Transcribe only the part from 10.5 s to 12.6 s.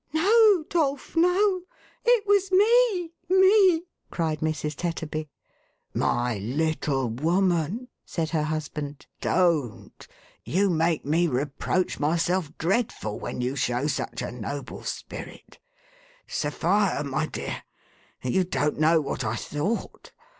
make me reproach myself